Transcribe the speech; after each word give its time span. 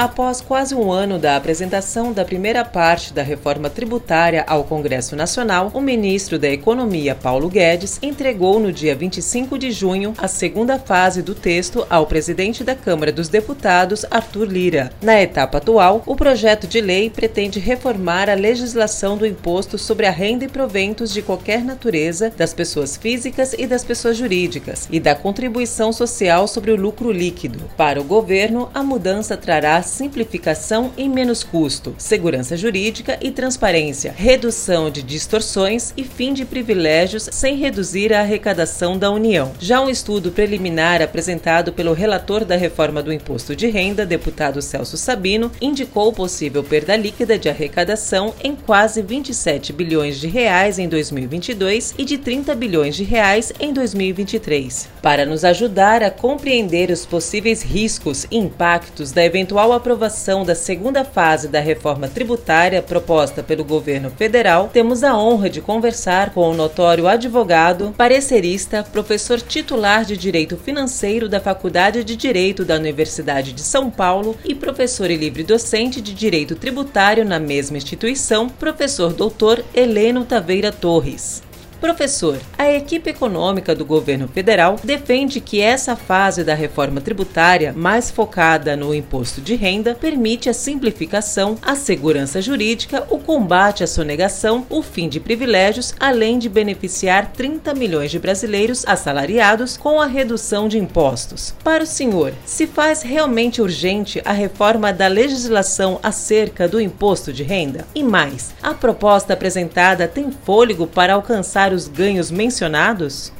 Após 0.00 0.40
quase 0.40 0.74
um 0.74 0.90
ano 0.90 1.18
da 1.18 1.36
apresentação 1.36 2.10
da 2.10 2.24
primeira 2.24 2.64
parte 2.64 3.12
da 3.12 3.22
reforma 3.22 3.68
tributária 3.68 4.42
ao 4.48 4.64
Congresso 4.64 5.14
Nacional, 5.14 5.70
o 5.74 5.80
ministro 5.82 6.38
da 6.38 6.48
Economia, 6.48 7.14
Paulo 7.14 7.50
Guedes, 7.50 7.98
entregou 8.00 8.58
no 8.58 8.72
dia 8.72 8.94
25 8.94 9.58
de 9.58 9.70
junho 9.70 10.14
a 10.16 10.26
segunda 10.26 10.78
fase 10.78 11.20
do 11.20 11.34
texto 11.34 11.86
ao 11.90 12.06
presidente 12.06 12.64
da 12.64 12.74
Câmara 12.74 13.12
dos 13.12 13.28
Deputados, 13.28 14.06
Arthur 14.10 14.46
Lira. 14.46 14.90
Na 15.02 15.20
etapa 15.20 15.58
atual, 15.58 16.02
o 16.06 16.16
projeto 16.16 16.66
de 16.66 16.80
lei 16.80 17.10
pretende 17.10 17.60
reformar 17.60 18.30
a 18.30 18.34
legislação 18.34 19.18
do 19.18 19.26
imposto 19.26 19.76
sobre 19.76 20.06
a 20.06 20.10
renda 20.10 20.46
e 20.46 20.48
proventos 20.48 21.12
de 21.12 21.20
qualquer 21.20 21.62
natureza 21.62 22.32
das 22.34 22.54
pessoas 22.54 22.96
físicas 22.96 23.52
e 23.52 23.66
das 23.66 23.84
pessoas 23.84 24.16
jurídicas 24.16 24.88
e 24.90 24.98
da 24.98 25.14
contribuição 25.14 25.92
social 25.92 26.48
sobre 26.48 26.70
o 26.70 26.76
lucro 26.76 27.12
líquido. 27.12 27.60
Para 27.76 28.00
o 28.00 28.04
governo, 28.04 28.70
a 28.72 28.82
mudança 28.82 29.36
trará 29.36 29.89
simplificação 29.90 30.92
e 30.96 31.08
menos 31.08 31.42
custo, 31.42 31.94
segurança 31.98 32.56
jurídica 32.56 33.18
e 33.20 33.30
transparência, 33.30 34.14
redução 34.16 34.90
de 34.90 35.02
distorções 35.02 35.92
e 35.96 36.04
fim 36.04 36.32
de 36.32 36.44
privilégios 36.44 37.28
sem 37.32 37.56
reduzir 37.56 38.12
a 38.12 38.20
arrecadação 38.20 38.96
da 38.96 39.10
União. 39.10 39.52
Já 39.58 39.80
um 39.80 39.90
estudo 39.90 40.30
preliminar 40.30 41.02
apresentado 41.02 41.72
pelo 41.72 41.92
relator 41.92 42.44
da 42.44 42.56
reforma 42.56 43.02
do 43.02 43.12
imposto 43.12 43.54
de 43.54 43.66
renda, 43.66 44.06
deputado 44.06 44.62
Celso 44.62 44.96
Sabino, 44.96 45.50
indicou 45.60 46.12
possível 46.12 46.62
perda 46.62 46.96
líquida 46.96 47.38
de 47.38 47.48
arrecadação 47.48 48.34
em 48.42 48.54
quase 48.54 49.02
27 49.02 49.72
bilhões 49.72 50.18
de 50.18 50.28
reais 50.28 50.78
em 50.78 50.88
2022 50.88 51.94
e 51.98 52.04
de 52.04 52.16
30 52.16 52.54
bilhões 52.54 52.96
de 52.96 53.04
reais 53.04 53.52
em 53.58 53.72
2023. 53.72 54.88
Para 55.02 55.26
nos 55.26 55.44
ajudar 55.44 56.02
a 56.02 56.10
compreender 56.10 56.90
os 56.90 57.04
possíveis 57.04 57.62
riscos 57.62 58.26
e 58.30 58.36
impactos 58.36 59.12
da 59.12 59.24
eventual 59.24 59.72
aprovação 59.80 60.44
da 60.44 60.54
segunda 60.54 61.04
fase 61.04 61.48
da 61.48 61.58
reforma 61.58 62.06
tributária 62.06 62.82
proposta 62.82 63.42
pelo 63.42 63.64
governo 63.64 64.10
federal, 64.10 64.68
temos 64.72 65.02
a 65.02 65.16
honra 65.16 65.48
de 65.48 65.62
conversar 65.62 66.34
com 66.34 66.50
o 66.50 66.54
notório 66.54 67.08
advogado, 67.08 67.94
parecerista, 67.96 68.84
professor 68.92 69.40
titular 69.40 70.04
de 70.04 70.16
Direito 70.16 70.56
Financeiro 70.56 71.28
da 71.28 71.40
Faculdade 71.40 72.04
de 72.04 72.14
Direito 72.14 72.64
da 72.64 72.76
Universidade 72.76 73.52
de 73.52 73.62
São 73.62 73.90
Paulo 73.90 74.36
e 74.44 74.54
professor 74.54 75.10
e 75.10 75.16
livre 75.16 75.42
docente 75.42 76.00
de 76.00 76.12
Direito 76.12 76.54
Tributário 76.54 77.24
na 77.24 77.40
mesma 77.40 77.78
instituição, 77.78 78.48
professor 78.48 79.14
doutor 79.14 79.64
Heleno 79.74 80.24
Taveira 80.24 80.70
Torres. 80.70 81.49
Professor, 81.80 82.38
a 82.58 82.70
equipe 82.70 83.08
econômica 83.08 83.74
do 83.74 83.86
governo 83.86 84.28
federal 84.28 84.76
defende 84.84 85.40
que 85.40 85.62
essa 85.62 85.96
fase 85.96 86.44
da 86.44 86.54
reforma 86.54 87.00
tributária, 87.00 87.72
mais 87.72 88.10
focada 88.10 88.76
no 88.76 88.94
imposto 88.94 89.40
de 89.40 89.54
renda, 89.54 89.94
permite 89.94 90.50
a 90.50 90.52
simplificação, 90.52 91.56
a 91.62 91.74
segurança 91.74 92.42
jurídica, 92.42 93.06
o 93.08 93.18
combate 93.18 93.82
à 93.82 93.86
sonegação, 93.86 94.66
o 94.68 94.82
fim 94.82 95.08
de 95.08 95.18
privilégios, 95.18 95.94
além 95.98 96.38
de 96.38 96.50
beneficiar 96.50 97.32
30 97.32 97.72
milhões 97.74 98.10
de 98.10 98.18
brasileiros 98.18 98.84
assalariados 98.86 99.78
com 99.78 99.98
a 99.98 100.06
redução 100.06 100.68
de 100.68 100.78
impostos. 100.78 101.54
Para 101.64 101.84
o 101.84 101.86
senhor, 101.86 102.34
se 102.44 102.66
faz 102.66 103.00
realmente 103.00 103.62
urgente 103.62 104.20
a 104.26 104.32
reforma 104.32 104.92
da 104.92 105.06
legislação 105.06 105.98
acerca 106.02 106.68
do 106.68 106.78
imposto 106.78 107.32
de 107.32 107.42
renda? 107.42 107.86
E 107.94 108.02
mais, 108.02 108.52
a 108.62 108.74
proposta 108.74 109.32
apresentada 109.32 110.06
tem 110.06 110.30
fôlego 110.30 110.86
para 110.86 111.14
alcançar 111.14 111.69
os 111.74 111.88
ganhos 111.88 112.30
mencionados? 112.30 113.32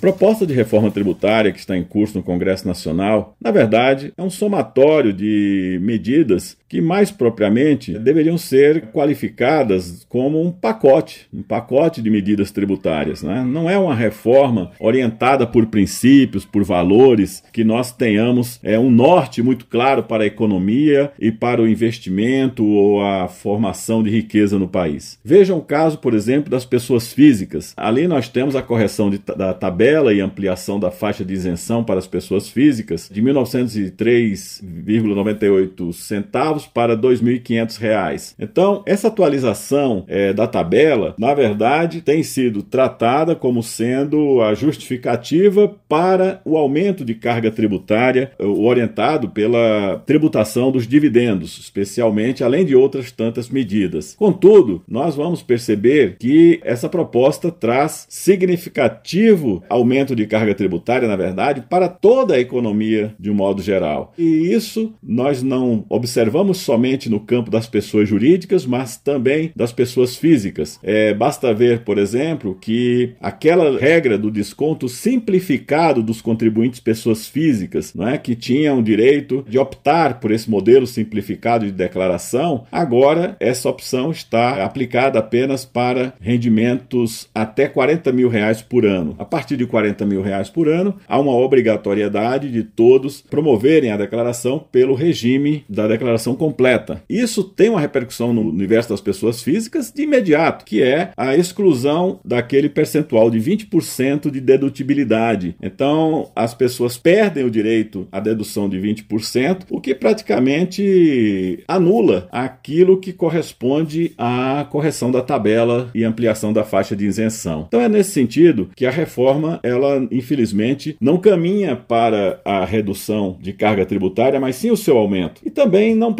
proposta 0.00 0.46
de 0.46 0.54
reforma 0.54 0.90
tributária 0.90 1.52
que 1.52 1.58
está 1.58 1.76
em 1.76 1.84
curso 1.84 2.16
no 2.16 2.24
Congresso 2.24 2.66
Nacional, 2.66 3.36
na 3.40 3.50
verdade, 3.50 4.12
é 4.16 4.22
um 4.22 4.30
somatório 4.30 5.12
de 5.12 5.78
medidas 5.82 6.56
que, 6.70 6.80
mais 6.80 7.10
propriamente, 7.10 7.98
deveriam 7.98 8.38
ser 8.38 8.86
qualificadas 8.92 10.06
como 10.08 10.40
um 10.40 10.52
pacote, 10.52 11.26
um 11.34 11.42
pacote 11.42 12.00
de 12.00 12.08
medidas 12.08 12.52
tributárias. 12.52 13.24
Né? 13.24 13.44
Não 13.44 13.68
é 13.68 13.76
uma 13.76 13.92
reforma 13.92 14.70
orientada 14.78 15.48
por 15.48 15.66
princípios, 15.66 16.44
por 16.44 16.62
valores, 16.62 17.42
que 17.52 17.64
nós 17.64 17.90
tenhamos 17.90 18.60
é, 18.62 18.78
um 18.78 18.88
norte 18.88 19.42
muito 19.42 19.66
claro 19.66 20.04
para 20.04 20.22
a 20.22 20.26
economia 20.26 21.10
e 21.18 21.32
para 21.32 21.60
o 21.60 21.66
investimento 21.66 22.64
ou 22.64 23.04
a 23.04 23.26
formação 23.26 24.00
de 24.00 24.10
riqueza 24.10 24.56
no 24.56 24.68
país. 24.68 25.18
Veja 25.24 25.56
o 25.56 25.60
caso, 25.60 25.98
por 25.98 26.14
exemplo, 26.14 26.48
das 26.48 26.64
pessoas 26.64 27.12
físicas. 27.12 27.74
Ali 27.76 28.06
nós 28.06 28.28
temos 28.28 28.54
a 28.54 28.62
correção 28.62 29.10
de, 29.10 29.18
da 29.18 29.52
tabela 29.52 30.14
e 30.14 30.20
ampliação 30.20 30.78
da 30.78 30.92
faixa 30.92 31.24
de 31.24 31.34
isenção 31.34 31.82
para 31.82 31.98
as 31.98 32.06
pessoas 32.06 32.48
físicas 32.48 33.10
de 33.12 33.20
1903,98 33.20 35.92
centavos 35.92 36.59
para 36.66 36.94
R$ 36.94 37.00
2.500. 37.00 38.34
Então, 38.38 38.82
essa 38.86 39.08
atualização 39.08 40.04
é, 40.08 40.32
da 40.32 40.46
tabela, 40.46 41.14
na 41.18 41.34
verdade, 41.34 42.00
tem 42.00 42.22
sido 42.22 42.62
tratada 42.62 43.34
como 43.34 43.62
sendo 43.62 44.42
a 44.42 44.54
justificativa 44.54 45.74
para 45.88 46.40
o 46.44 46.56
aumento 46.56 47.04
de 47.04 47.14
carga 47.14 47.50
tributária 47.50 48.32
orientado 48.38 49.28
pela 49.28 50.02
tributação 50.06 50.70
dos 50.70 50.86
dividendos, 50.86 51.58
especialmente, 51.58 52.44
além 52.44 52.64
de 52.64 52.74
outras 52.74 53.10
tantas 53.10 53.48
medidas. 53.48 54.14
Contudo, 54.18 54.82
nós 54.88 55.14
vamos 55.14 55.42
perceber 55.42 56.16
que 56.18 56.60
essa 56.62 56.88
proposta 56.88 57.50
traz 57.50 58.06
significativo 58.08 59.62
aumento 59.68 60.14
de 60.14 60.26
carga 60.26 60.54
tributária, 60.54 61.08
na 61.08 61.16
verdade, 61.16 61.62
para 61.68 61.88
toda 61.88 62.34
a 62.34 62.40
economia 62.40 63.14
de 63.18 63.30
um 63.30 63.34
modo 63.34 63.62
geral. 63.62 64.12
E 64.18 64.52
isso 64.52 64.92
nós 65.02 65.42
não 65.42 65.84
observamos 65.88 66.49
somente 66.54 67.08
no 67.08 67.20
campo 67.20 67.50
das 67.50 67.66
pessoas 67.66 68.08
jurídicas, 68.08 68.66
mas 68.66 68.96
também 68.96 69.52
das 69.54 69.72
pessoas 69.72 70.16
físicas. 70.16 70.78
É, 70.82 71.14
basta 71.14 71.52
ver, 71.54 71.80
por 71.80 71.98
exemplo, 71.98 72.56
que 72.60 73.14
aquela 73.20 73.78
regra 73.78 74.18
do 74.18 74.30
desconto 74.30 74.88
simplificado 74.88 76.02
dos 76.02 76.20
contribuintes 76.20 76.80
pessoas 76.80 77.26
físicas, 77.26 77.94
não 77.94 78.08
é, 78.08 78.18
que 78.18 78.34
tinham 78.34 78.82
direito 78.82 79.44
de 79.48 79.58
optar 79.58 80.20
por 80.20 80.30
esse 80.30 80.50
modelo 80.50 80.86
simplificado 80.86 81.66
de 81.66 81.72
declaração, 81.72 82.64
agora 82.70 83.36
essa 83.40 83.68
opção 83.68 84.10
está 84.10 84.64
aplicada 84.64 85.18
apenas 85.18 85.64
para 85.64 86.14
rendimentos 86.20 87.28
até 87.34 87.66
40 87.66 88.12
mil 88.12 88.28
reais 88.28 88.62
por 88.62 88.84
ano. 88.84 89.14
A 89.18 89.24
partir 89.24 89.56
de 89.56 89.66
40 89.66 90.04
mil 90.06 90.22
reais 90.22 90.48
por 90.48 90.68
ano, 90.68 90.96
há 91.08 91.18
uma 91.18 91.32
obrigatoriedade 91.32 92.50
de 92.50 92.62
todos 92.62 93.20
promoverem 93.20 93.90
a 93.90 93.96
declaração 93.96 94.64
pelo 94.70 94.94
regime 94.94 95.64
da 95.68 95.86
declaração 95.86 96.34
completa. 96.40 97.02
Isso 97.06 97.44
tem 97.44 97.68
uma 97.68 97.82
repercussão 97.82 98.32
no 98.32 98.40
universo 98.40 98.88
das 98.88 99.00
pessoas 99.02 99.42
físicas 99.42 99.92
de 99.94 100.04
imediato, 100.04 100.64
que 100.64 100.82
é 100.82 101.10
a 101.14 101.36
exclusão 101.36 102.18
daquele 102.24 102.70
percentual 102.70 103.30
de 103.30 103.38
20% 103.38 104.30
de 104.30 104.40
dedutibilidade. 104.40 105.54
Então, 105.62 106.30
as 106.34 106.54
pessoas 106.54 106.96
perdem 106.96 107.44
o 107.44 107.50
direito 107.50 108.08
à 108.10 108.18
dedução 108.20 108.70
de 108.70 108.78
20%, 108.78 109.66
o 109.68 109.82
que 109.82 109.94
praticamente 109.94 111.62
anula 111.68 112.26
aquilo 112.32 112.98
que 112.98 113.12
corresponde 113.12 114.14
à 114.16 114.66
correção 114.70 115.10
da 115.10 115.20
tabela 115.20 115.90
e 115.94 116.04
ampliação 116.04 116.54
da 116.54 116.64
faixa 116.64 116.96
de 116.96 117.04
isenção. 117.04 117.66
Então, 117.68 117.82
é 117.82 117.88
nesse 117.88 118.12
sentido 118.12 118.70
que 118.74 118.86
a 118.86 118.90
reforma 118.90 119.60
ela 119.62 120.08
infelizmente 120.10 120.96
não 120.98 121.18
caminha 121.18 121.76
para 121.76 122.40
a 122.46 122.64
redução 122.64 123.36
de 123.42 123.52
carga 123.52 123.84
tributária, 123.84 124.40
mas 124.40 124.56
sim 124.56 124.70
o 124.70 124.76
seu 124.76 124.96
aumento. 124.96 125.42
E 125.44 125.50
também 125.50 125.94
não 125.94 126.14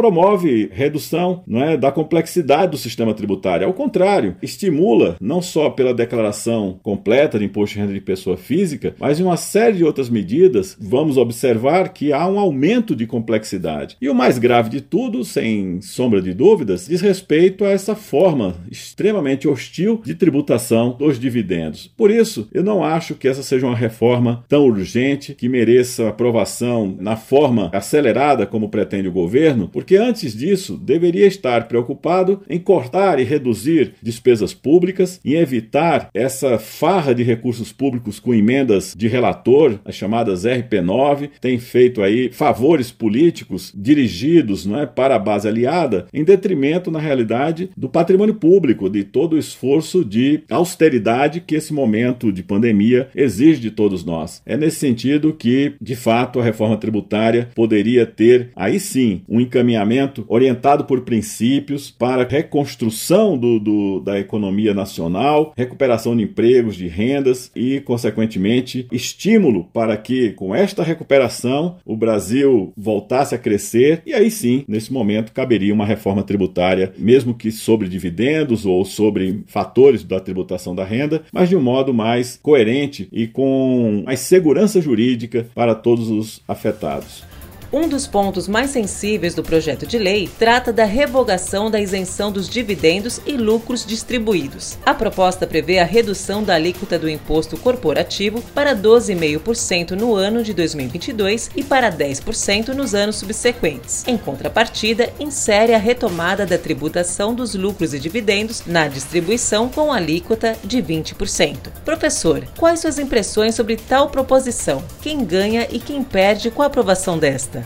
redução 0.73 1.43
não 1.47 1.62
é, 1.62 1.77
da 1.77 1.93
complexidade 1.93 2.73
do 2.73 2.79
sistema 2.79 3.15
tributário. 3.15 3.67
Ao 3.67 3.73
contrário, 3.73 4.37
estimula 4.43 5.17
não 5.21 5.41
só 5.41 5.71
pela 5.71 5.95
declaração 5.95 6.79
completa 6.83 7.39
de 7.39 7.45
imposto 7.45 7.75
de 7.75 7.81
renda 7.81 7.93
de 7.93 8.01
pessoa 8.01 8.37
física, 8.37 8.95
mas 8.99 9.21
em 9.21 9.23
uma 9.23 9.37
série 9.37 9.79
de 9.79 9.85
outras 9.85 10.09
medidas, 10.09 10.77
vamos 10.81 11.17
observar 11.17 11.91
que 11.91 12.12
há 12.12 12.27
um 12.27 12.39
aumento 12.39 12.95
de 12.95 13.07
complexidade. 13.07 13.97
E 14.01 14.09
o 14.09 14.15
mais 14.15 14.39
grave 14.39 14.71
de 14.71 14.81
tudo, 14.81 15.25
sem 15.25 15.81
sombra 15.81 16.21
de 16.21 16.33
dúvidas, 16.33 16.87
diz 16.87 17.01
respeito 17.01 17.65
a 17.65 17.71
essa 17.71 17.95
forma 17.95 18.56
extremamente 18.71 19.49
hostil 19.49 20.01
de 20.05 20.15
tributação 20.15 20.97
dos 20.99 21.19
dividendos. 21.19 21.91
Por 21.97 22.11
isso, 22.11 22.49
eu 22.53 22.63
não 22.63 22.83
acho 22.83 23.15
que 23.15 23.29
essa 23.29 23.43
seja 23.43 23.67
uma 23.67 23.77
reforma 23.77 24.45
tão 24.49 24.65
urgente 24.65 25.35
que 25.35 25.49
mereça 25.49 26.09
aprovação 26.09 26.97
na 26.99 27.17
forma 27.17 27.71
acelerada 27.73 28.47
como 28.47 28.69
pretende 28.69 29.09
o 29.09 29.13
governo, 29.13 29.69
porque 29.69 29.97
antes 30.00 30.35
disso 30.35 30.76
deveria 30.76 31.26
estar 31.26 31.69
preocupado 31.69 32.43
em 32.49 32.58
cortar 32.58 33.20
e 33.20 33.25
reduzir 33.25 33.94
despesas 34.02 34.55
públicas, 34.55 35.20
em 35.25 35.35
evitar 35.35 36.11
essa 36.14 36.58
farra 36.58 37.14
de 37.14 37.23
recursos 37.23 37.73
públicos 37.73 38.19
com 38.19 38.35
emendas 38.35 38.94
de 38.97 39.06
relator, 39.06 39.79
as 39.85 39.94
chamadas 39.94 40.44
RP9, 40.44 41.31
tem 41.41 41.58
feito 41.58 42.02
aí 42.02 42.31
favores 42.32 42.91
políticos 42.91 43.73
dirigidos 43.76 44.64
não 44.67 44.81
é, 44.81 44.87
para 44.87 45.17
a 45.17 45.19
base 45.19 45.47
aliada, 45.47 46.06
em 46.12 46.25
detrimento, 46.25 46.91
na 46.91 46.99
realidade, 46.99 47.70
do 47.76 47.88
patrimônio 47.88 48.35
público, 48.35 48.88
de 48.88 49.05
todo 49.05 49.35
o 49.35 49.38
esforço 49.38 50.05
de 50.05 50.43
austeridade 50.50 51.41
que 51.41 51.55
esse 51.55 51.73
momento 51.73 52.32
de 52.32 52.43
pandemia 52.43 53.08
exige 53.14 53.61
de 53.61 53.70
todos 53.70 54.05
nós. 54.05 54.43
É 54.46 54.56
nesse 54.56 54.76
sentido 54.76 55.35
que, 55.35 55.75
de 55.81 55.94
fato, 55.94 56.41
a 56.41 56.44
reforma 56.44 56.76
tributária 56.76 57.49
poderia 57.55 58.06
ter, 58.06 58.50
aí 58.56 58.81
sim, 58.81 59.23
um 59.29 59.41
encaminhamento 59.41 59.80
orientado 60.29 60.85
por 60.85 61.03
princípios 61.03 61.91
para 61.91 62.27
reconstrução 62.27 63.37
do, 63.37 63.59
do, 63.59 64.00
da 64.00 64.19
economia 64.19 64.75
nacional, 64.75 65.53
recuperação 65.56 66.17
de 66.17 66.25
empregos, 66.25 66.77
de 66.77 66.88
rendas 66.88 67.50
e, 67.55 67.81
consequentemente, 67.81 68.87
estímulo 68.93 69.65
para 69.73 69.97
que, 69.97 70.31
com 70.31 70.55
esta 70.55 70.82
recuperação, 70.82 71.77
o 71.85 71.97
Brasil 71.97 72.73
voltasse 72.77 73.35
a 73.35 73.38
crescer 73.38 74.03
e 74.06 74.15
aí 74.15 74.31
sim, 74.31 74.65
nesse 74.67 74.93
momento, 74.93 75.32
caberia 75.32 75.75
uma 75.75 75.87
reforma 75.87 76.23
tributária, 76.23 76.93
mesmo 76.99 77.35
que 77.35 77.50
sobre 77.50 77.88
dividendos 77.88 78.67
ou 78.67 78.85
sobre 78.85 79.43
fatores 79.47 80.05
da 80.05 80.21
tributação 80.21 80.75
da 80.75 80.85
renda, 80.85 81.23
mas 81.32 81.49
de 81.49 81.56
um 81.56 81.61
modo 81.61 81.93
mais 81.93 82.38
coerente 82.43 83.09
e 83.12 83.27
com 83.27 84.03
mais 84.05 84.21
segurança 84.21 84.81
jurídica 84.81 85.47
para 85.55 85.75
todos 85.75 86.11
os 86.11 86.43
afetados. 86.47 87.40
Um 87.72 87.88
dos 87.88 88.05
pontos 88.05 88.49
mais 88.49 88.70
sensíveis 88.70 89.32
do 89.32 89.44
projeto 89.44 89.87
de 89.87 89.96
lei 89.96 90.28
trata 90.40 90.72
da 90.72 90.84
revogação 90.84 91.70
da 91.70 91.81
isenção 91.81 92.32
dos 92.32 92.49
dividendos 92.49 93.20
e 93.25 93.37
lucros 93.37 93.87
distribuídos. 93.87 94.76
A 94.84 94.93
proposta 94.93 95.46
prevê 95.46 95.78
a 95.78 95.84
redução 95.84 96.43
da 96.43 96.56
alíquota 96.56 96.99
do 96.99 97.08
imposto 97.08 97.56
corporativo 97.56 98.43
para 98.52 98.75
12,5% 98.75 99.93
no 99.93 100.17
ano 100.17 100.43
de 100.43 100.52
2022 100.52 101.50
e 101.55 101.62
para 101.62 101.93
10% 101.93 102.70
nos 102.70 102.93
anos 102.93 103.17
subsequentes. 103.17 104.02
Em 104.05 104.19
contrapartida, 104.19 105.12
insere 105.20 105.72
a 105.72 105.78
retomada 105.78 106.44
da 106.44 106.58
tributação 106.58 107.32
dos 107.32 107.55
lucros 107.55 107.94
e 107.94 108.00
dividendos 108.00 108.64
na 108.67 108.88
distribuição 108.88 109.69
com 109.69 109.93
alíquota 109.93 110.56
de 110.64 110.82
20%. 110.82 111.70
Professor, 111.84 112.44
quais 112.58 112.81
suas 112.81 112.99
impressões 112.99 113.55
sobre 113.55 113.76
tal 113.76 114.11
proposição? 114.11 114.82
Quem 115.00 115.25
ganha 115.25 115.69
e 115.70 115.78
quem 115.78 116.02
perde 116.02 116.50
com 116.50 116.62
a 116.62 116.67
aprovação 116.67 117.17
desta? 117.17 117.60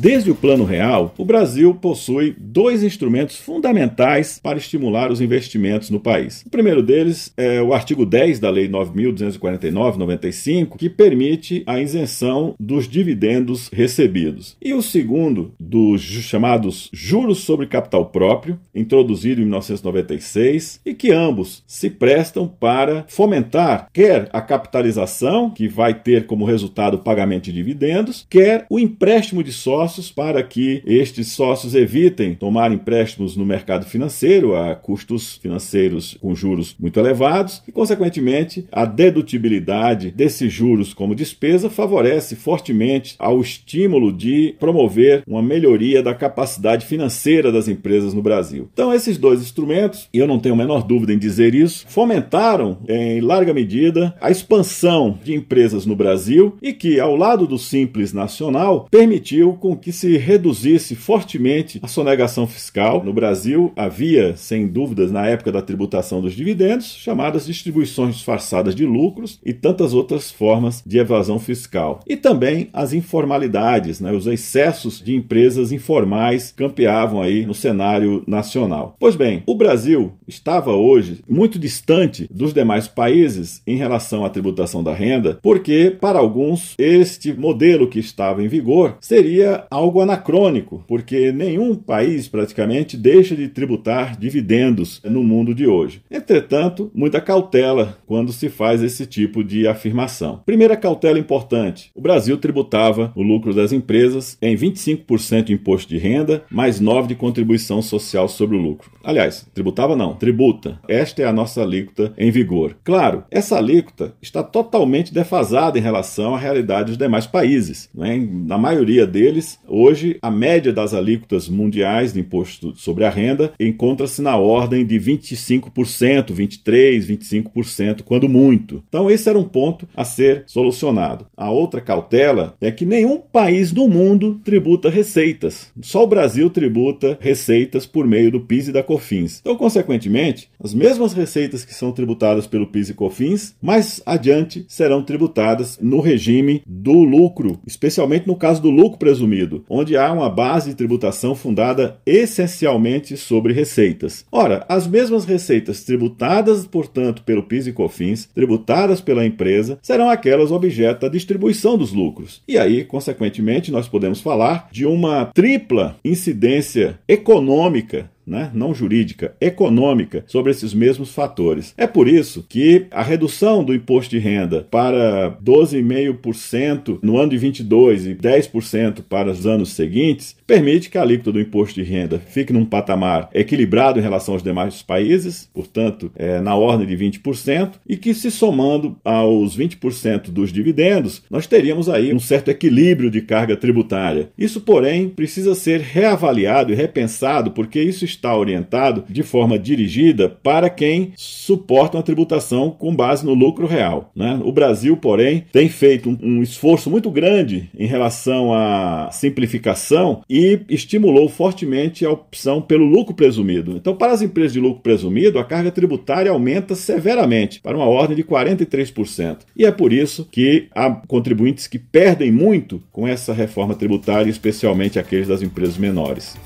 Desde 0.00 0.30
o 0.30 0.34
Plano 0.34 0.64
Real, 0.64 1.14
o 1.18 1.26
Brasil 1.26 1.74
possui 1.74 2.34
dois 2.38 2.82
instrumentos 2.82 3.36
fundamentais 3.36 4.40
para 4.42 4.56
estimular 4.56 5.12
os 5.12 5.20
investimentos 5.20 5.90
no 5.90 6.00
país. 6.00 6.42
O 6.46 6.48
primeiro 6.48 6.82
deles 6.82 7.34
é 7.36 7.60
o 7.60 7.74
artigo 7.74 8.06
10 8.06 8.40
da 8.40 8.48
Lei 8.48 8.66
9.249-95, 8.66 10.78
que 10.78 10.88
permite 10.88 11.62
a 11.66 11.78
isenção 11.78 12.54
dos 12.58 12.88
dividendos 12.88 13.68
recebidos. 13.70 14.56
E 14.58 14.72
o 14.72 14.80
segundo, 14.80 15.52
dos 15.60 16.00
chamados 16.00 16.88
juros 16.94 17.40
sobre 17.40 17.66
capital 17.66 18.06
próprio, 18.06 18.58
introduzido 18.74 19.42
em 19.42 19.44
1996, 19.44 20.80
e 20.82 20.94
que 20.94 21.12
ambos 21.12 21.62
se 21.66 21.90
prestam 21.90 22.48
para 22.48 23.04
fomentar 23.06 23.90
quer 23.92 24.30
a 24.32 24.40
capitalização, 24.40 25.50
que 25.50 25.68
vai 25.68 25.92
ter 25.92 26.24
como 26.24 26.46
resultado 26.46 26.94
o 26.94 27.00
pagamento 27.00 27.44
de 27.44 27.52
dividendos, 27.52 28.26
quer 28.30 28.64
o 28.70 28.78
empréstimo 28.78 29.44
de 29.44 29.52
sócios 29.52 29.89
sócios 29.90 30.10
para 30.10 30.42
que 30.42 30.82
estes 30.86 31.32
sócios 31.32 31.74
evitem 31.74 32.34
tomar 32.34 32.70
empréstimos 32.70 33.36
no 33.36 33.44
mercado 33.44 33.84
financeiro 33.84 34.54
a 34.54 34.76
custos 34.76 35.36
financeiros 35.42 36.16
com 36.20 36.34
juros 36.34 36.76
muito 36.78 37.00
elevados 37.00 37.60
e, 37.66 37.72
consequentemente, 37.72 38.66
a 38.70 38.84
dedutibilidade 38.84 40.12
desses 40.12 40.52
juros 40.52 40.94
como 40.94 41.14
despesa 41.14 41.68
favorece 41.68 42.36
fortemente 42.36 43.16
ao 43.18 43.40
estímulo 43.40 44.12
de 44.12 44.54
promover 44.60 45.24
uma 45.26 45.42
melhoria 45.42 46.02
da 46.02 46.14
capacidade 46.14 46.86
financeira 46.86 47.50
das 47.50 47.66
empresas 47.66 48.14
no 48.14 48.22
Brasil. 48.22 48.68
Então, 48.72 48.94
esses 48.94 49.18
dois 49.18 49.40
instrumentos, 49.42 50.08
e 50.14 50.18
eu 50.18 50.26
não 50.26 50.38
tenho 50.38 50.54
a 50.54 50.58
menor 50.58 50.84
dúvida 50.84 51.12
em 51.12 51.18
dizer 51.18 51.54
isso, 51.54 51.84
fomentaram 51.88 52.78
em 52.88 53.20
larga 53.20 53.52
medida 53.52 54.14
a 54.20 54.30
expansão 54.30 55.18
de 55.24 55.34
empresas 55.34 55.84
no 55.84 55.96
Brasil 55.96 56.56
e 56.62 56.72
que, 56.72 57.00
ao 57.00 57.16
lado 57.16 57.46
do 57.46 57.58
Simples 57.58 58.12
Nacional, 58.12 58.86
permitiu 58.90 59.54
com 59.54 59.79
que 59.80 59.92
se 59.92 60.16
reduzisse 60.16 60.94
fortemente 60.94 61.80
a 61.82 61.88
sonegação 61.88 62.46
fiscal. 62.46 63.02
No 63.02 63.12
Brasil, 63.12 63.72
havia, 63.76 64.36
sem 64.36 64.66
dúvidas, 64.66 65.10
na 65.10 65.26
época 65.26 65.50
da 65.50 65.62
tributação 65.62 66.20
dos 66.20 66.34
dividendos, 66.34 66.86
chamadas 66.86 67.46
distribuições 67.46 68.16
disfarçadas 68.16 68.74
de 68.74 68.84
lucros 68.84 69.40
e 69.44 69.52
tantas 69.52 69.94
outras 69.94 70.30
formas 70.30 70.82
de 70.86 70.98
evasão 70.98 71.38
fiscal. 71.38 72.00
E 72.06 72.16
também 72.16 72.68
as 72.72 72.92
informalidades, 72.92 74.00
né, 74.00 74.12
os 74.12 74.26
excessos 74.26 75.00
de 75.00 75.14
empresas 75.14 75.72
informais 75.72 76.52
campeavam 76.56 77.22
aí 77.22 77.46
no 77.46 77.54
cenário 77.54 78.22
nacional. 78.26 78.96
Pois 78.98 79.16
bem, 79.16 79.42
o 79.46 79.54
Brasil 79.54 80.12
estava 80.28 80.72
hoje 80.72 81.20
muito 81.28 81.58
distante 81.58 82.28
dos 82.30 82.52
demais 82.52 82.86
países 82.86 83.62
em 83.66 83.76
relação 83.76 84.24
à 84.24 84.30
tributação 84.30 84.82
da 84.82 84.92
renda, 84.92 85.38
porque 85.42 85.96
para 86.00 86.18
alguns 86.18 86.74
este 86.78 87.32
modelo 87.32 87.88
que 87.88 87.98
estava 87.98 88.42
em 88.42 88.48
vigor 88.48 88.96
seria 89.00 89.59
algo 89.70 90.00
anacrônico, 90.00 90.84
porque 90.86 91.32
nenhum 91.32 91.74
país 91.74 92.28
praticamente 92.28 92.96
deixa 92.96 93.34
de 93.34 93.48
tributar 93.48 94.18
dividendos 94.18 95.00
no 95.04 95.22
mundo 95.22 95.54
de 95.54 95.66
hoje. 95.66 96.02
Entretanto, 96.10 96.90
muita 96.94 97.20
cautela 97.20 97.98
quando 98.06 98.32
se 98.32 98.48
faz 98.48 98.82
esse 98.82 99.06
tipo 99.06 99.42
de 99.42 99.66
afirmação. 99.66 100.42
Primeira 100.44 100.76
cautela 100.76 101.18
importante: 101.18 101.90
o 101.94 102.00
Brasil 102.00 102.36
tributava 102.36 103.12
o 103.14 103.22
lucro 103.22 103.54
das 103.54 103.72
empresas 103.72 104.36
em 104.40 104.56
25% 104.56 105.44
de 105.44 105.52
imposto 105.52 105.88
de 105.88 105.98
renda, 105.98 106.44
mais 106.50 106.80
9% 106.80 107.06
de 107.06 107.14
contribuição 107.14 107.82
social 107.82 108.28
sobre 108.28 108.56
o 108.56 108.60
lucro. 108.60 108.90
Aliás, 109.02 109.46
tributava 109.54 109.96
não, 109.96 110.14
tributa. 110.14 110.78
Esta 110.88 111.22
é 111.22 111.26
a 111.26 111.32
nossa 111.32 111.62
alíquota 111.62 112.12
em 112.16 112.30
vigor. 112.30 112.76
Claro, 112.84 113.24
essa 113.30 113.56
alíquota 113.56 114.14
está 114.20 114.42
totalmente 114.42 115.12
defasada 115.12 115.78
em 115.78 115.82
relação 115.82 116.34
à 116.34 116.38
realidade 116.38 116.88
dos 116.88 116.98
demais 116.98 117.26
países. 117.26 117.88
Né? 117.94 118.16
Na 118.30 118.58
maioria 118.58 119.06
deles, 119.06 119.49
hoje 119.66 120.18
a 120.22 120.30
média 120.30 120.72
das 120.72 120.94
alíquotas 120.94 121.48
mundiais 121.48 122.12
de 122.12 122.20
imposto 122.20 122.74
sobre 122.76 123.04
a 123.04 123.10
renda 123.10 123.52
encontra-se 123.58 124.22
na 124.22 124.36
ordem 124.36 124.84
de 124.84 124.98
25%, 124.98 126.32
23%, 126.32 127.52
25%, 127.54 128.02
quando 128.02 128.28
muito. 128.28 128.82
Então, 128.88 129.10
esse 129.10 129.28
era 129.28 129.38
um 129.38 129.44
ponto 129.44 129.88
a 129.96 130.04
ser 130.04 130.44
solucionado. 130.46 131.26
A 131.36 131.50
outra 131.50 131.80
cautela 131.80 132.54
é 132.60 132.70
que 132.70 132.86
nenhum 132.86 133.18
país 133.18 133.72
do 133.72 133.88
mundo 133.88 134.40
tributa 134.44 134.88
receitas. 134.90 135.72
Só 135.82 136.04
o 136.04 136.06
Brasil 136.06 136.50
tributa 136.50 137.18
receitas 137.20 137.86
por 137.86 138.06
meio 138.06 138.30
do 138.30 138.40
PIS 138.40 138.68
e 138.68 138.72
da 138.72 138.82
COFINS. 138.82 139.40
Então, 139.40 139.56
consequentemente, 139.56 140.48
as 140.62 140.74
mesmas 140.74 141.12
receitas 141.12 141.64
que 141.64 141.74
são 141.74 141.92
tributadas 141.92 142.46
pelo 142.46 142.66
PIS 142.66 142.90
e 142.90 142.94
COFINS, 142.94 143.54
mais 143.60 144.02
adiante 144.04 144.64
serão 144.68 145.02
tributadas 145.02 145.78
no 145.80 146.00
regime 146.00 146.62
do 146.66 147.02
lucro, 147.02 147.58
especialmente 147.66 148.26
no 148.26 148.36
caso 148.36 148.62
do 148.62 148.70
lucro 148.70 148.98
presumido 148.98 149.39
onde 149.68 149.96
há 149.96 150.12
uma 150.12 150.28
base 150.28 150.70
de 150.70 150.76
tributação 150.76 151.34
fundada 151.34 151.98
essencialmente 152.04 153.16
sobre 153.16 153.52
receitas. 153.52 154.24
Ora, 154.30 154.64
as 154.68 154.86
mesmas 154.86 155.24
receitas 155.24 155.84
tributadas, 155.84 156.66
portanto, 156.66 157.22
pelo 157.22 157.42
PIS 157.42 157.66
e 157.66 157.72
COFINS, 157.72 158.28
tributadas 158.34 159.00
pela 159.00 159.24
empresa, 159.24 159.78
serão 159.82 160.10
aquelas 160.10 160.50
objeto 160.50 161.02
da 161.02 161.08
distribuição 161.08 161.76
dos 161.76 161.92
lucros. 161.92 162.42
E 162.46 162.58
aí, 162.58 162.84
consequentemente, 162.84 163.70
nós 163.70 163.88
podemos 163.88 164.20
falar 164.20 164.68
de 164.70 164.86
uma 164.86 165.26
tripla 165.26 165.96
incidência 166.04 166.98
econômica 167.08 168.10
né, 168.30 168.50
não 168.54 168.72
jurídica, 168.72 169.34
econômica, 169.40 170.24
sobre 170.26 170.52
esses 170.52 170.72
mesmos 170.72 171.12
fatores. 171.12 171.74
É 171.76 171.86
por 171.86 172.06
isso 172.06 172.46
que 172.48 172.86
a 172.90 173.02
redução 173.02 173.64
do 173.64 173.74
imposto 173.74 174.10
de 174.10 174.18
renda 174.18 174.66
para 174.70 175.36
12,5% 175.44 177.00
no 177.02 177.18
ano 177.18 177.30
de 177.30 177.38
22 177.38 178.06
e 178.06 178.14
10% 178.14 179.02
para 179.08 179.32
os 179.32 179.46
anos 179.46 179.72
seguintes 179.72 180.36
permite 180.50 180.90
que 180.90 180.98
a 180.98 181.02
alíquota 181.02 181.30
do 181.30 181.40
imposto 181.40 181.80
de 181.80 181.88
renda 181.88 182.18
fique 182.18 182.52
num 182.52 182.64
patamar 182.64 183.30
equilibrado 183.32 184.00
em 184.00 184.02
relação 184.02 184.34
aos 184.34 184.42
demais 184.42 184.82
países, 184.82 185.48
portanto, 185.54 186.10
é, 186.16 186.40
na 186.40 186.56
ordem 186.56 186.88
de 186.88 186.96
20%, 186.96 187.74
e 187.88 187.96
que 187.96 188.12
se 188.12 188.32
somando 188.32 188.96
aos 189.04 189.56
20% 189.56 190.32
dos 190.32 190.52
dividendos, 190.52 191.22
nós 191.30 191.46
teríamos 191.46 191.88
aí 191.88 192.12
um 192.12 192.18
certo 192.18 192.50
equilíbrio 192.50 193.12
de 193.12 193.20
carga 193.20 193.56
tributária. 193.56 194.30
Isso, 194.36 194.60
porém, 194.60 195.08
precisa 195.08 195.54
ser 195.54 195.82
reavaliado 195.82 196.72
e 196.72 196.74
repensado 196.74 197.52
porque 197.52 197.80
isso 197.80 198.04
está 198.04 198.36
orientado 198.36 199.04
de 199.08 199.22
forma 199.22 199.56
dirigida 199.56 200.28
para 200.28 200.68
quem 200.68 201.12
suporta 201.14 201.96
uma 201.96 202.02
tributação 202.02 202.72
com 202.72 202.92
base 202.92 203.24
no 203.24 203.34
lucro 203.34 203.68
real. 203.68 204.10
Né? 204.16 204.40
O 204.42 204.50
Brasil, 204.50 204.96
porém, 204.96 205.44
tem 205.52 205.68
feito 205.68 206.10
um, 206.10 206.18
um 206.20 206.42
esforço 206.42 206.90
muito 206.90 207.08
grande 207.08 207.70
em 207.78 207.86
relação 207.86 208.52
à 208.52 209.10
simplificação 209.12 210.22
e 210.28 210.39
estimulou 210.68 211.28
fortemente 211.28 212.04
a 212.04 212.10
opção 212.10 212.60
pelo 212.60 212.84
lucro 212.84 213.14
presumido. 213.14 213.76
Então, 213.76 213.94
para 213.94 214.12
as 214.12 214.22
empresas 214.22 214.52
de 214.52 214.60
lucro 214.60 214.82
presumido, 214.82 215.38
a 215.38 215.44
carga 215.44 215.70
tributária 215.70 216.30
aumenta 216.30 216.74
severamente, 216.74 217.60
para 217.60 217.76
uma 217.76 217.86
ordem 217.86 218.16
de 218.16 218.24
43%. 218.24 219.38
E 219.56 219.64
é 219.64 219.70
por 219.70 219.92
isso 219.92 220.28
que 220.30 220.68
há 220.74 220.90
contribuintes 220.90 221.66
que 221.66 221.78
perdem 221.78 222.30
muito 222.30 222.82
com 222.92 223.06
essa 223.06 223.32
reforma 223.32 223.74
tributária, 223.74 224.30
especialmente 224.30 224.98
aqueles 224.98 225.28
das 225.28 225.42
empresas 225.42 225.76
menores. 225.76 226.36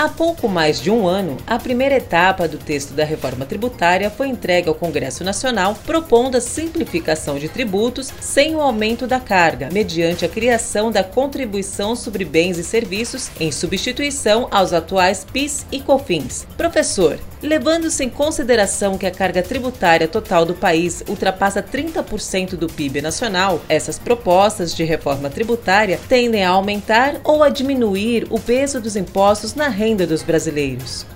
Há 0.00 0.08
pouco 0.08 0.48
mais 0.48 0.80
de 0.80 0.90
um 0.90 1.06
ano, 1.06 1.36
a 1.46 1.58
primeira 1.58 1.96
etapa 1.96 2.48
do 2.48 2.56
texto 2.56 2.94
da 2.94 3.04
reforma 3.04 3.44
tributária 3.44 4.08
foi 4.08 4.28
entregue 4.28 4.66
ao 4.66 4.74
Congresso 4.74 5.22
Nacional, 5.22 5.76
propondo 5.84 6.36
a 6.36 6.40
simplificação 6.40 7.38
de 7.38 7.50
tributos 7.50 8.10
sem 8.18 8.56
o 8.56 8.62
aumento 8.62 9.06
da 9.06 9.20
carga, 9.20 9.68
mediante 9.70 10.24
a 10.24 10.28
criação 10.30 10.90
da 10.90 11.04
contribuição 11.04 11.94
sobre 11.94 12.24
bens 12.24 12.56
e 12.56 12.64
serviços, 12.64 13.30
em 13.38 13.52
substituição 13.52 14.48
aos 14.50 14.72
atuais 14.72 15.22
PIS 15.30 15.66
e 15.70 15.80
COFINS. 15.80 16.46
Professor, 16.56 17.18
Levando-se 17.42 18.04
em 18.04 18.10
consideração 18.10 18.98
que 18.98 19.06
a 19.06 19.10
carga 19.10 19.42
tributária 19.42 20.06
total 20.06 20.44
do 20.44 20.54
país 20.54 21.02
ultrapassa 21.08 21.62
30% 21.62 22.50
do 22.50 22.66
PIB 22.66 23.00
nacional, 23.00 23.62
essas 23.66 23.98
propostas 23.98 24.74
de 24.74 24.84
reforma 24.84 25.30
tributária 25.30 25.98
tendem 26.06 26.44
a 26.44 26.50
aumentar 26.50 27.18
ou 27.24 27.42
a 27.42 27.48
diminuir 27.48 28.26
o 28.28 28.38
peso 28.38 28.78
dos 28.78 28.94
impostos 28.94 29.54
na 29.54 29.68
renda 29.68 30.06
dos 30.06 30.22
brasileiros. 30.22 31.06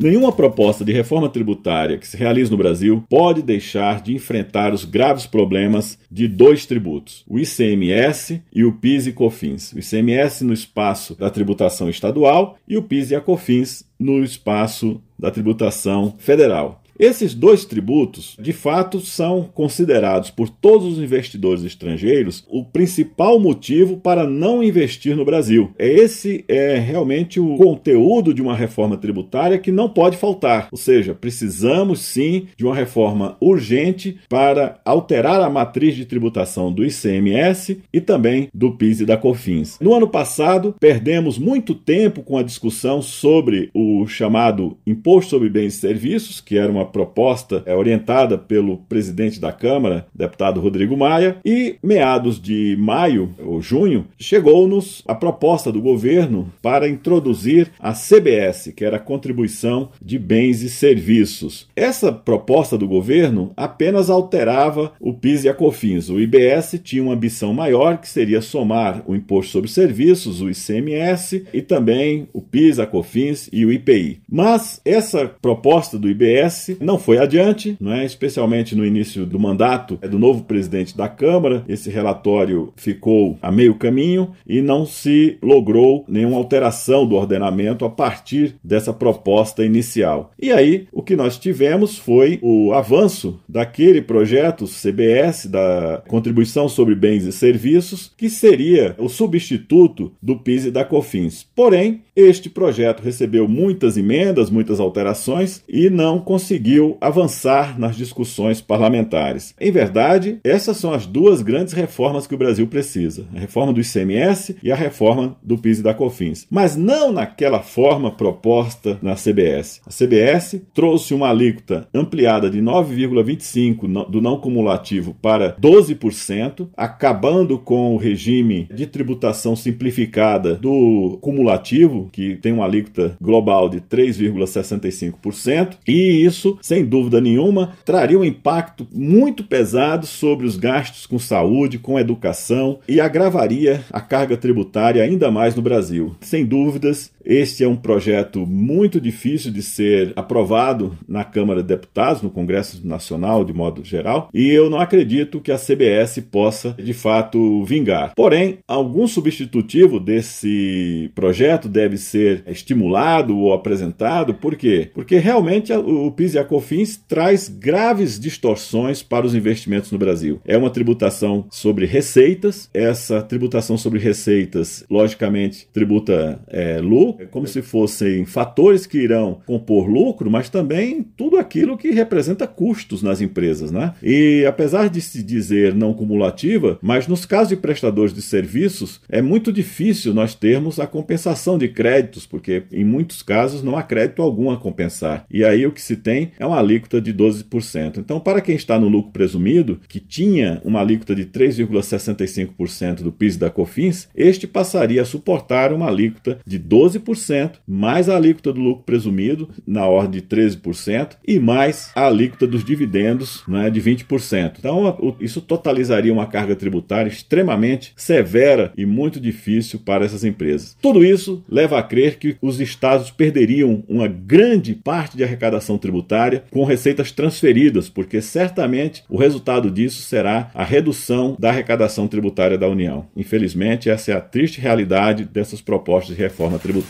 Nenhuma 0.00 0.32
proposta 0.32 0.82
de 0.82 0.92
reforma 0.92 1.28
tributária 1.28 1.98
que 1.98 2.08
se 2.08 2.16
realize 2.16 2.50
no 2.50 2.56
Brasil 2.56 3.04
pode 3.06 3.42
deixar 3.42 4.00
de 4.00 4.14
enfrentar 4.14 4.72
os 4.72 4.86
graves 4.86 5.26
problemas 5.26 5.98
de 6.10 6.26
dois 6.26 6.64
tributos, 6.64 7.22
o 7.28 7.38
ICMS 7.38 8.42
e 8.50 8.64
o 8.64 8.72
PIS 8.72 9.08
e 9.08 9.12
COFINS. 9.12 9.74
O 9.74 9.78
ICMS 9.78 10.42
no 10.42 10.54
espaço 10.54 11.14
da 11.14 11.28
tributação 11.28 11.90
estadual 11.90 12.56
e 12.66 12.78
o 12.78 12.82
PIS 12.82 13.10
e 13.10 13.14
a 13.14 13.20
COFINS 13.20 13.84
no 13.98 14.24
espaço 14.24 15.02
da 15.18 15.30
tributação 15.30 16.14
federal. 16.16 16.79
Esses 17.00 17.32
dois 17.32 17.64
tributos, 17.64 18.36
de 18.38 18.52
fato, 18.52 19.00
são 19.00 19.48
considerados 19.54 20.28
por 20.28 20.50
todos 20.50 20.86
os 20.86 21.02
investidores 21.02 21.64
estrangeiros 21.64 22.44
o 22.46 22.62
principal 22.62 23.40
motivo 23.40 23.96
para 23.96 24.26
não 24.26 24.62
investir 24.62 25.16
no 25.16 25.24
Brasil. 25.24 25.70
Esse 25.78 26.44
é 26.46 26.76
realmente 26.76 27.40
o 27.40 27.56
conteúdo 27.56 28.34
de 28.34 28.42
uma 28.42 28.54
reforma 28.54 28.98
tributária 28.98 29.56
que 29.56 29.72
não 29.72 29.88
pode 29.88 30.18
faltar. 30.18 30.68
Ou 30.70 30.76
seja, 30.76 31.14
precisamos 31.14 32.00
sim 32.00 32.48
de 32.54 32.66
uma 32.66 32.74
reforma 32.74 33.34
urgente 33.40 34.18
para 34.28 34.78
alterar 34.84 35.40
a 35.40 35.48
matriz 35.48 35.96
de 35.96 36.04
tributação 36.04 36.70
do 36.70 36.84
ICMS 36.84 37.80
e 37.90 37.98
também 38.02 38.48
do 38.52 38.72
PIS 38.72 39.00
e 39.00 39.06
da 39.06 39.16
COFINS. 39.16 39.78
No 39.80 39.94
ano 39.94 40.06
passado, 40.06 40.74
perdemos 40.78 41.38
muito 41.38 41.74
tempo 41.74 42.22
com 42.22 42.36
a 42.36 42.42
discussão 42.42 43.00
sobre 43.00 43.70
o 43.72 44.06
chamado 44.06 44.76
Imposto 44.86 45.30
sobre 45.30 45.48
Bens 45.48 45.76
e 45.76 45.78
Serviços, 45.78 46.42
que 46.42 46.58
era 46.58 46.70
uma 46.70 46.89
proposta 46.90 47.62
é, 47.66 47.74
orientada 47.74 48.36
pelo 48.36 48.78
presidente 48.78 49.40
da 49.40 49.52
Câmara, 49.52 50.06
deputado 50.14 50.60
Rodrigo 50.60 50.96
Maia, 50.96 51.36
e 51.44 51.76
meados 51.82 52.40
de 52.40 52.76
maio 52.78 53.34
ou 53.38 53.62
junho 53.62 54.06
chegou-nos 54.18 55.02
a 55.06 55.14
proposta 55.14 55.72
do 55.72 55.80
governo 55.80 56.52
para 56.60 56.88
introduzir 56.88 57.70
a 57.78 57.92
CBS, 57.92 58.72
que 58.74 58.84
era 58.84 58.96
a 58.96 59.00
contribuição 59.00 59.90
de 60.02 60.18
bens 60.18 60.62
e 60.62 60.68
serviços. 60.68 61.68
Essa 61.74 62.12
proposta 62.12 62.76
do 62.76 62.88
governo 62.88 63.52
apenas 63.56 64.10
alterava 64.10 64.92
o 65.00 65.12
PIS 65.12 65.44
e 65.44 65.48
a 65.48 65.54
COFINS. 65.54 66.10
O 66.10 66.20
IBS 66.20 66.80
tinha 66.82 67.02
uma 67.02 67.14
ambição 67.14 67.52
maior, 67.52 67.98
que 67.98 68.08
seria 68.08 68.40
somar 68.40 69.02
o 69.06 69.14
imposto 69.14 69.52
sobre 69.52 69.70
serviços, 69.70 70.40
o 70.40 70.50
ICMS, 70.50 71.46
e 71.52 71.62
também 71.62 72.28
o 72.32 72.40
PIS, 72.40 72.78
a 72.78 72.86
COFINS 72.86 73.48
e 73.52 73.64
o 73.64 73.72
IPI. 73.72 74.20
Mas 74.30 74.80
essa 74.84 75.30
proposta 75.40 75.98
do 75.98 76.08
IBS 76.08 76.76
não 76.80 76.98
foi 76.98 77.18
adiante, 77.18 77.76
não 77.80 77.92
é? 77.92 78.04
especialmente 78.04 78.74
no 78.74 78.84
início 78.84 79.26
do 79.26 79.38
mandato 79.38 79.98
é 80.02 80.08
do 80.08 80.18
novo 80.18 80.44
presidente 80.44 80.96
da 80.96 81.08
Câmara. 81.08 81.64
Esse 81.68 81.90
relatório 81.90 82.72
ficou 82.76 83.38
a 83.42 83.52
meio 83.52 83.74
caminho 83.74 84.32
e 84.46 84.60
não 84.60 84.84
se 84.84 85.38
logrou 85.42 86.04
nenhuma 86.08 86.36
alteração 86.36 87.06
do 87.06 87.14
ordenamento 87.14 87.84
a 87.84 87.90
partir 87.90 88.56
dessa 88.62 88.92
proposta 88.92 89.64
inicial. 89.64 90.32
E 90.40 90.50
aí, 90.52 90.86
o 90.92 91.02
que 91.02 91.16
nós 91.16 91.38
tivemos 91.38 91.98
foi 91.98 92.38
o 92.42 92.72
avanço 92.72 93.40
daquele 93.48 94.02
projeto 94.02 94.66
CBS, 94.66 95.46
da 95.46 96.02
Contribuição 96.08 96.68
sobre 96.68 96.94
Bens 96.94 97.24
e 97.24 97.32
Serviços, 97.32 98.12
que 98.16 98.28
seria 98.28 98.94
o 98.98 99.08
substituto 99.08 100.12
do 100.22 100.36
PIS 100.36 100.66
e 100.66 100.70
da 100.70 100.84
COFINS. 100.84 101.46
Porém, 101.54 102.02
este 102.20 102.48
projeto 102.48 103.02
recebeu 103.02 103.48
muitas 103.48 103.96
emendas, 103.96 104.50
muitas 104.50 104.80
alterações 104.80 105.62
e 105.68 105.90
não 105.90 106.20
conseguiu 106.20 106.96
avançar 107.00 107.78
nas 107.78 107.96
discussões 107.96 108.60
parlamentares. 108.60 109.54
Em 109.60 109.70
verdade, 109.70 110.38
essas 110.44 110.76
são 110.76 110.92
as 110.92 111.06
duas 111.06 111.42
grandes 111.42 111.72
reformas 111.72 112.26
que 112.26 112.34
o 112.34 112.38
Brasil 112.38 112.66
precisa: 112.66 113.26
a 113.34 113.38
reforma 113.38 113.72
do 113.72 113.80
ICMS 113.80 114.56
e 114.62 114.70
a 114.70 114.76
reforma 114.76 115.36
do 115.42 115.58
PIS 115.58 115.80
e 115.80 115.82
da 115.82 115.94
COFINS. 115.94 116.46
Mas 116.50 116.76
não 116.76 117.12
naquela 117.12 117.60
forma 117.60 118.10
proposta 118.10 118.98
na 119.02 119.14
CBS. 119.14 119.80
A 119.86 119.90
CBS 119.90 120.60
trouxe 120.74 121.14
uma 121.14 121.28
alíquota 121.30 121.88
ampliada 121.94 122.50
de 122.50 122.60
9,25% 122.60 124.10
do 124.10 124.20
não 124.20 124.38
cumulativo 124.38 125.14
para 125.20 125.56
12%, 125.56 126.68
acabando 126.76 127.58
com 127.58 127.94
o 127.94 127.98
regime 127.98 128.68
de 128.74 128.86
tributação 128.86 129.54
simplificada 129.56 130.54
do 130.54 131.18
cumulativo, 131.20 132.08
que 132.10 132.36
tem 132.36 132.52
uma 132.52 132.64
alíquota 132.64 133.16
global 133.20 133.68
de 133.68 133.80
3,65%, 133.80 135.76
e 135.86 136.24
isso 136.24 136.58
sem 136.60 136.84
dúvida 136.84 137.20
nenhuma, 137.20 137.72
traria 137.84 138.18
um 138.18 138.24
impacto 138.24 138.86
muito 138.92 139.44
pesado 139.44 140.06
sobre 140.06 140.46
os 140.46 140.56
gastos 140.56 141.06
com 141.06 141.18
saúde, 141.18 141.78
com 141.78 141.98
educação 141.98 142.78
e 142.88 143.00
agravaria 143.00 143.84
a 143.90 144.00
carga 144.00 144.36
tributária 144.36 145.02
ainda 145.02 145.30
mais 145.30 145.54
no 145.54 145.62
Brasil. 145.62 146.14
Sem 146.20 146.44
dúvidas, 146.44 147.12
este 147.30 147.62
é 147.62 147.68
um 147.68 147.76
projeto 147.76 148.44
muito 148.44 149.00
difícil 149.00 149.52
de 149.52 149.62
ser 149.62 150.12
aprovado 150.16 150.98
na 151.08 151.22
Câmara 151.22 151.62
de 151.62 151.68
Deputados, 151.68 152.22
no 152.22 152.28
Congresso 152.28 152.84
Nacional, 152.84 153.44
de 153.44 153.52
modo 153.52 153.84
geral, 153.84 154.28
e 154.34 154.50
eu 154.50 154.68
não 154.68 154.80
acredito 154.80 155.40
que 155.40 155.52
a 155.52 155.56
CBS 155.56 156.18
possa, 156.28 156.74
de 156.76 156.92
fato, 156.92 157.62
vingar. 157.64 158.14
Porém, 158.16 158.58
algum 158.66 159.06
substitutivo 159.06 160.00
desse 160.00 161.08
projeto 161.14 161.68
deve 161.68 161.96
ser 161.96 162.42
estimulado 162.48 163.38
ou 163.38 163.52
apresentado, 163.52 164.34
por 164.34 164.56
quê? 164.56 164.90
Porque 164.92 165.16
realmente 165.18 165.72
o 165.72 166.10
PIS 166.10 166.34
e 166.34 166.38
a 166.40 166.44
COFINS 166.44 166.96
traz 167.06 167.48
graves 167.48 168.18
distorções 168.18 169.04
para 169.04 169.24
os 169.24 169.36
investimentos 169.36 169.92
no 169.92 169.98
Brasil. 169.98 170.40
É 170.44 170.58
uma 170.58 170.70
tributação 170.70 171.46
sobre 171.48 171.86
receitas, 171.86 172.68
essa 172.74 173.22
tributação 173.22 173.78
sobre 173.78 174.00
receitas, 174.00 174.84
logicamente, 174.90 175.68
tributa 175.72 176.42
é, 176.48 176.80
lucro 176.80 177.19
como 177.30 177.46
se 177.46 177.62
fossem 177.62 178.24
fatores 178.24 178.86
que 178.86 178.98
irão 178.98 179.40
compor 179.46 179.88
lucro, 179.88 180.30
mas 180.30 180.48
também 180.48 181.02
tudo 181.16 181.36
aquilo 181.36 181.76
que 181.76 181.90
representa 181.90 182.46
custos 182.46 183.02
nas 183.02 183.20
empresas, 183.20 183.70
né? 183.70 183.94
E 184.02 184.44
apesar 184.46 184.88
de 184.88 185.00
se 185.00 185.22
dizer 185.22 185.74
não 185.74 185.94
cumulativa, 185.94 186.78
mas 186.82 187.06
nos 187.06 187.24
casos 187.24 187.48
de 187.48 187.56
prestadores 187.56 188.14
de 188.14 188.22
serviços 188.22 189.00
é 189.08 189.20
muito 189.20 189.52
difícil 189.52 190.14
nós 190.14 190.34
termos 190.34 190.78
a 190.78 190.86
compensação 190.86 191.58
de 191.58 191.68
créditos, 191.68 192.26
porque 192.26 192.64
em 192.72 192.84
muitos 192.84 193.22
casos 193.22 193.62
não 193.62 193.76
há 193.76 193.82
crédito 193.82 194.22
algum 194.22 194.50
a 194.50 194.56
compensar. 194.56 195.24
E 195.30 195.44
aí 195.44 195.66
o 195.66 195.72
que 195.72 195.82
se 195.82 195.96
tem 195.96 196.32
é 196.38 196.46
uma 196.46 196.58
alíquota 196.58 197.00
de 197.00 197.12
12%. 197.12 197.98
Então, 197.98 198.20
para 198.20 198.40
quem 198.40 198.54
está 198.54 198.78
no 198.78 198.88
lucro 198.88 199.12
presumido, 199.12 199.80
que 199.88 200.00
tinha 200.00 200.60
uma 200.64 200.80
alíquota 200.80 201.14
de 201.14 201.24
3,65% 201.26 203.02
do 203.02 203.12
PIS 203.12 203.36
da 203.36 203.50
COFINS, 203.50 204.08
este 204.14 204.46
passaria 204.46 205.02
a 205.02 205.04
suportar 205.04 205.72
uma 205.72 205.88
alíquota 205.88 206.38
de 206.46 206.58
12 206.58 206.99
12%, 207.00 207.52
mais 207.66 208.08
a 208.08 208.16
alíquota 208.16 208.52
do 208.52 208.60
lucro 208.60 208.84
presumido, 208.84 209.48
na 209.66 209.86
ordem 209.86 210.20
de 210.20 210.26
13%, 210.26 211.16
e 211.26 211.38
mais 211.38 211.90
a 211.94 212.06
alíquota 212.06 212.46
dos 212.46 212.64
dividendos, 212.64 213.42
né, 213.46 213.70
de 213.70 213.80
20%. 213.80 214.58
Então, 214.58 215.16
isso 215.20 215.40
totalizaria 215.40 216.12
uma 216.12 216.26
carga 216.26 216.54
tributária 216.54 217.08
extremamente 217.08 217.92
severa 217.96 218.72
e 218.76 218.84
muito 218.86 219.20
difícil 219.20 219.80
para 219.80 220.04
essas 220.04 220.24
empresas. 220.24 220.76
Tudo 220.80 221.04
isso 221.04 221.44
leva 221.48 221.78
a 221.78 221.82
crer 221.82 222.18
que 222.18 222.36
os 222.40 222.60
estados 222.60 223.10
perderiam 223.10 223.82
uma 223.88 224.08
grande 224.08 224.74
parte 224.74 225.16
de 225.16 225.24
arrecadação 225.24 225.78
tributária 225.78 226.44
com 226.50 226.64
receitas 226.64 227.12
transferidas, 227.12 227.88
porque 227.88 228.20
certamente 228.20 229.04
o 229.08 229.16
resultado 229.16 229.70
disso 229.70 230.02
será 230.02 230.50
a 230.54 230.64
redução 230.64 231.36
da 231.38 231.50
arrecadação 231.50 232.08
tributária 232.08 232.58
da 232.58 232.68
União. 232.68 233.06
Infelizmente, 233.16 233.90
essa 233.90 234.12
é 234.12 234.14
a 234.14 234.20
triste 234.20 234.60
realidade 234.60 235.24
dessas 235.24 235.60
propostas 235.60 236.16
de 236.16 236.22
reforma 236.22 236.58
tributária. 236.58 236.89